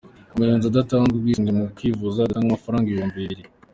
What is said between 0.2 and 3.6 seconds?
Umunyonzi udatanze ubwisungne mu kwivuza atanga amafaranga ibihumbi bibiri.